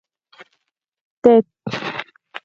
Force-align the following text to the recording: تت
تت 1.21 1.47